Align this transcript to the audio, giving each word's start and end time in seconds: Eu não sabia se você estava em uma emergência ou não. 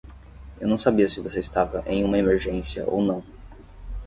Eu 0.59 0.67
não 0.67 0.79
sabia 0.79 1.07
se 1.07 1.21
você 1.21 1.39
estava 1.39 1.83
em 1.85 2.03
uma 2.03 2.17
emergência 2.17 2.89
ou 2.89 3.03
não. 3.03 3.23